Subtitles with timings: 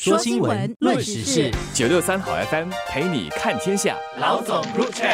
[0.00, 3.96] 说新闻，论时事，九六三好 FM 陪你看天下。
[4.20, 5.08] 老总入场。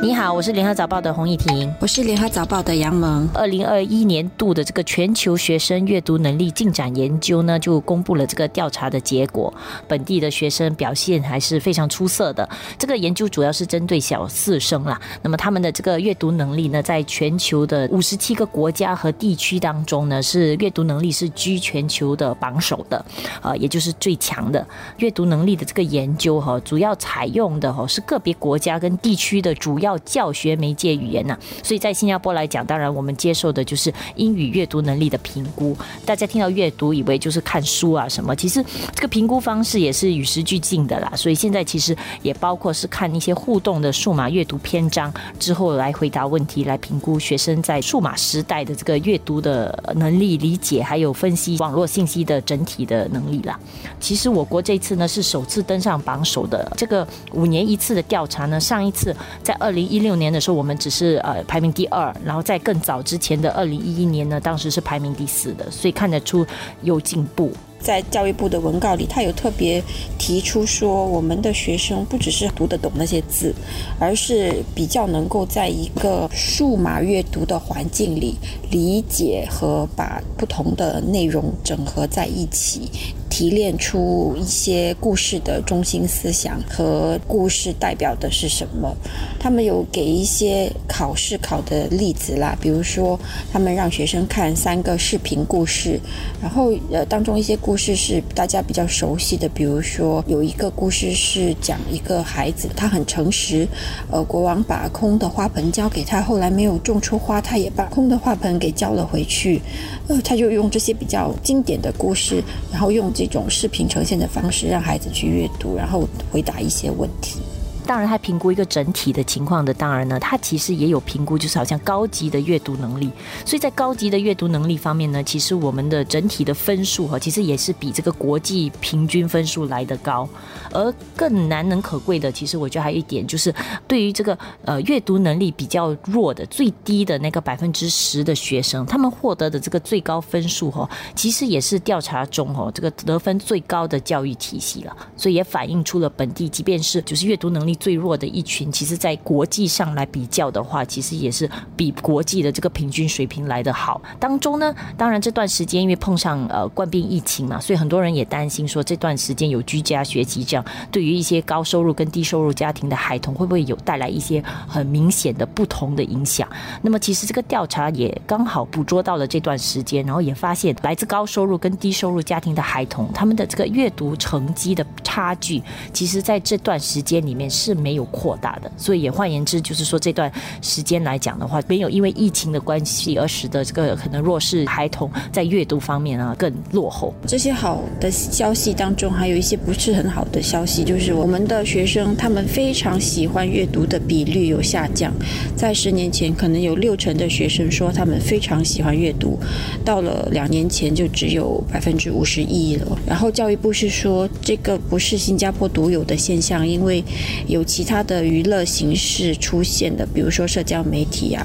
[0.00, 3.28] 你好，我是联合早报的洪艺婷，我是联合早报的杨萌。
[3.34, 9.52] 二零二一年度的这个全球学生阅读能力进展研究呢，就公布了这个调查的结果。
[9.88, 12.48] 本地的学生表现还是非常出色的。
[12.78, 23.04] 这个研究主要是针对小四生啦，那么他们的这个阅读能力呢，在全球的五十七个国家和地区当中呢，是阅读能力是居全球的榜首的，
[23.42, 24.64] 呃，也就是最强的
[24.98, 29.87] 阅读能力的这个研究哈，主要采用的哈是个别国家跟地区的主要。
[29.88, 35.74] 要教学媒介语言呐，所以在新加坡来讲，当然我们接受的就是英语阅读能力的评估。
[36.04, 38.62] 大家听到阅读，以为就是看书啊什么，其实
[38.94, 41.10] 这个评估方式也是与时俱进的啦。
[41.16, 53.58] 所以现在其实也包括是看一些互动的数码阅读篇章之后来回答问题，来评估学生在数码时代的这个阅读的能力、理解还有分析网络信息的整体的能力啦。
[53.98, 59.77] 其实我国这次呢是首次登上榜首的这个五年一次的调查呢，上一次在二零。
[59.78, 66.44] 零一六年的时候，我们只是呃排名第二，然后在更早之前的二零一一年呢，当时是排名第四的，所以看得出
[66.82, 67.52] 有进步。
[67.80, 69.80] 在教育部的文告里，他有特别
[70.18, 73.54] 提出说，我们的学生不只是读得懂那些字，
[74.00, 78.34] 而是比较能够在一个数码阅读的环境里
[78.72, 82.90] 理解和把不同的内容整合在一起。
[83.38, 88.92] 提炼出一些故事的中心思想和故事代表的是什么？
[89.38, 93.16] 他们有给一些考试考的例子啦，比如说
[93.52, 96.00] 他们让学生看三个视频故事，
[96.42, 103.68] 然后呃当中一些故事是大家比较熟悉的，比如说有一个故事是讲一个孩子他很诚实，
[104.10, 109.62] 呃国王把空的花盆交给他，后来没有种出花，他也把空的花盆给交了回去，
[110.08, 113.27] 呃他就用这些比较经典的故事，然后用这。
[113.28, 117.40] 种视频呈现的方式，让孩子去阅读，然后回答一些问题。
[117.88, 119.72] 当然，他评估一个整体的情况的。
[119.72, 123.10] 当然呢，他其实也有评估，就是好像高级的阅读能力。
[123.46, 130.28] 所以在高级的阅读能力方面呢，其实我们的整体的分数哈，其实也是比这个国际平均分数来得高。
[130.70, 133.54] 而更难能可贵的，其实我觉得还有一点，就是
[133.86, 144.94] 对于这个呃阅读能力比较弱的、最低的那个百分之十的学生，他们获得的这个最高分数哈，其实也是调查中哈这个得分最高的教育体系了。
[145.16, 147.77] 所以也反映出了本地，即便是就是阅读能力。
[147.78, 154.00] 最弱的一群，其实，在国际上来比较的话，其实也是比国际的这个平均水平来得好。
[154.18, 166.48] 当中呢，当然这段时间因为碰上呃冠病疫情嘛，所以很多人也担心说，这段时间有居家学习，这样对于一些高收入跟低收入家庭的孩童，会不会有带来一些很明显的不同的影响？
[166.82, 175.62] 那么，其实这个调查也刚好捕捉到了这段时间，然后也发现来自高收入跟低收入家庭的孩童，他们的这个阅读成绩的差距，
[175.92, 177.67] 其实在这段时间里面是。
[177.68, 180.30] 是没有扩大的，所以也换言之，就是说这段
[180.62, 187.12] 时间来讲的话，没有因为疫情的关系而使得这个可能弱势孩童在阅读方面啊更落后。
[187.26, 195.12] 这些好的消息当中，还有一些不是很好的消息，就是我们的学生他们非常喜欢阅读的比率有下降。
[195.54, 199.38] 在十年前，可能有六成的学生说他们非常喜欢阅读，
[199.84, 202.98] 到了两年前就只有百分之五十一了。
[203.06, 207.04] 然后教育部是说，这个不是新加坡独有的现象，因为
[207.46, 207.57] 有。
[207.58, 211.44] 有其他的娱乐形式出现的，比如说社交媒体啊，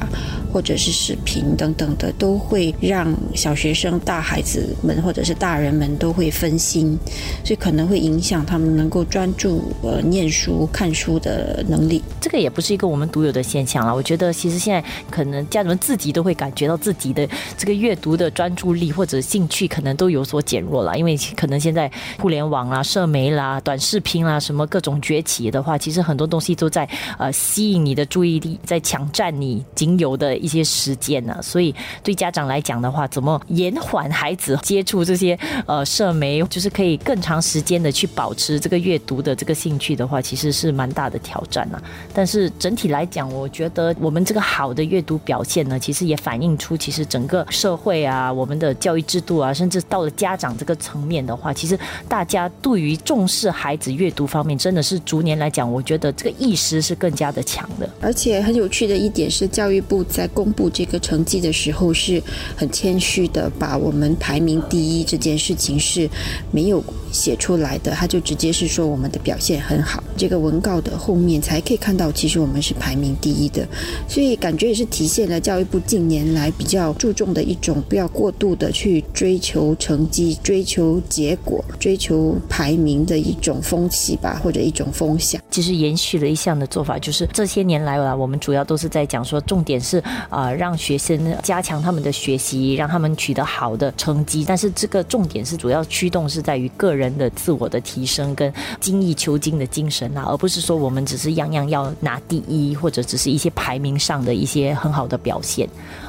[0.53, 6.95] 或者是视频等等的，都会让小学生、大孩子们或者是大人们都会分心，
[7.43, 12.03] 所以可能会影响他们能够专注呃念书、看书的能力。
[12.21, 13.93] 这个也不是一个我们独有的现象了。
[13.93, 26.02] 我觉得其实现在可能家长们自己都会感觉到自己的这个阅读的专注力或者兴趣可能都有所减弱了，因为可能现在互联网啊、社媒啦、短视频啦什么各种崛起的话，其实。
[26.03, 26.87] 很多东西都在
[27.17, 31.39] 呃吸引你的注意力，在抢占你仅有的一些时间呢。
[31.41, 35.37] 所以对家长来讲的话，怎么延缓孩子接触这些
[35.67, 41.81] 呃社媒，就是可以更长时间的去保持这个阅读的这个兴趣的话，其实是蛮大的挑战呐。
[42.13, 51.77] 但是整体来讲，我觉得我们这个好的阅读表现呢，其实也反映出其实整个社会啊，我们的教育制度啊，甚至到了家长这个层面的话，其实
[52.09, 55.82] 大家对于重视孩子阅读方面，真的是逐年来讲我。
[55.83, 57.89] 觉得这个意识是更加的强的。
[58.01, 62.21] 而且很有趣的一点是，教育部在公布这个成绩的时候是
[62.55, 66.09] 很谦虚的，把我们排名第一这件事情是
[66.51, 66.83] 没有
[67.13, 70.03] 写出来的，他就直接是说我们的表现很好。
[70.17, 73.65] 这个文告的后面才可以看到，其实我们是排名第一的，
[74.07, 85.41] 所以感觉也是体现了教育部近年来比较注重的一种不要过度的去追求成绩、追求结果、追求排名的一种风气吧，或者一种风向。
[85.49, 94.43] 其实延续了一项的做法，就是这些年来啊，我们主要都是在讲说，重点是啊，让学生加强他们的学习，让他们取得好的成绩。
[94.47, 105.67] 但是这个重点是主要驱动是在于个人人的自我的提升跟精益求精的精神啊，而不是说我们只是样样要拿第一，或者只是一些排名上的一些很好的表现。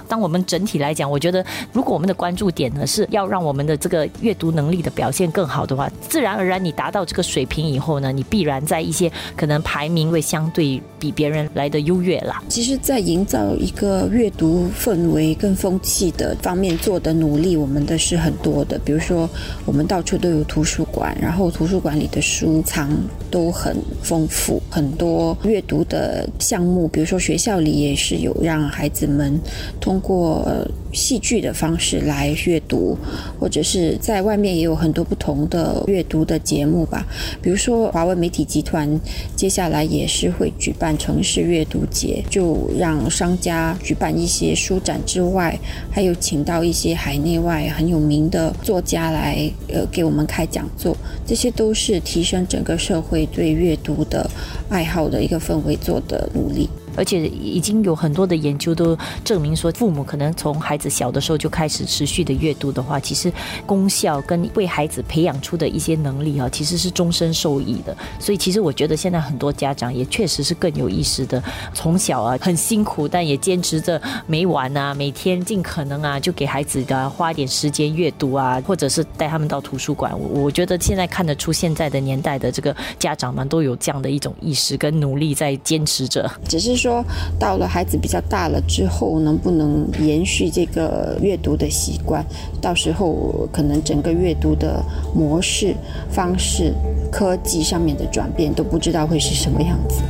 [0.09, 12.43] 当我们整体来讲，我觉得如果我们的关注点呢是要让我们的这个阅读能力的表现更好的话，自然而然你达到这个水平以后呢，你必然在一些可能排名会相对比别人来的优越啦。
[12.49, 18.79] 其实，在营造一个阅读氛围跟风气的方面做的努力，我们的是很多的。
[18.85, 19.29] 比如说，
[19.65, 22.91] 我们到处都有图书馆，然后图书馆里的书藏
[23.31, 26.87] 都很丰富，很多阅读的项目。
[26.89, 29.41] 比如说，学校里也是有让孩子们
[29.81, 30.45] 通通过
[30.93, 32.99] 戏剧的方式来阅读，
[33.39, 37.07] 或者是在外面也有很多不同的阅读的节目吧。
[37.41, 39.01] 比如说，华为媒体集团
[39.37, 45.57] 接下来也是会举办城市阅读节，就让商家举办一些书展之外，
[45.93, 50.97] 还有请到一些海内外很有名的作家来，呃，给我们开讲座。
[51.25, 54.29] 这些都是提升整个社会对阅读的
[54.69, 56.69] 爱好的一个氛围做的努力。
[56.97, 63.33] 而且已经有很多的研究都证明说，父母可能从孩子小的时候就开始持续的阅读的话，其实
[63.67, 67.97] 功效跟为孩子培养出的一些能力啊，其实是终身受益的。
[68.21, 71.43] 所以其实我觉得现在很多家长也确实是更有意识的，
[71.73, 80.13] 从小啊很辛苦，但也坚持着没完啊，每天尽可能啊就给孩子的花点时间阅读啊，或者是带他们到图书馆。
[80.31, 86.84] 我觉得现在看得出现在的年代的这个家长们都有这样的一种意识跟努力在坚持着，只是。
[86.85, 87.03] 说
[87.39, 92.23] 到了孩子比较大了之后，能不能延续这个阅读的习惯？
[92.61, 94.85] 到时候可能整个阅读的
[95.15, 95.75] 模式、
[96.11, 96.75] 方式、
[97.11, 100.03] 科技上面的转变都不知道会是什么样子。